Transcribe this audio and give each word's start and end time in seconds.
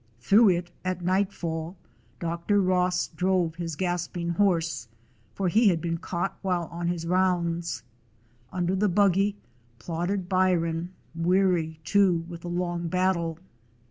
Through 0.19 0.49
it 0.49 0.71
at 0.83 1.03
night 1.03 1.31
fall 1.31 1.77
Dr. 2.19 2.59
Ross 2.59 3.09
drove 3.09 3.53
his 3.57 3.75
gasping 3.75 4.29
horse, 4.29 4.87
for 5.35 5.47
he 5.47 5.67
had 5.67 5.79
been 5.79 5.99
caught 5.99 6.39
while 6.41 6.67
on 6.71 6.87
his 6.87 7.05
rounds. 7.05 7.83
Under 8.51 8.75
the 8.75 8.89
buggy 8.89 9.35
plodded 9.77 10.27
Byron, 10.27 10.91
weary, 11.13 11.79
too, 11.83 12.25
with 12.27 12.41
the 12.41 12.49
long 12.49 12.87
battle. 12.87 13.37